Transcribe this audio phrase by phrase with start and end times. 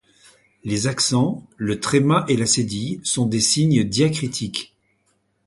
[0.63, 4.73] Les accents, le tréma et la cédille sont des signes diacritiques.